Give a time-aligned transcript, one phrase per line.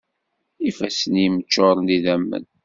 [0.69, 2.43] Ifassen-im ččuṛen d idammen.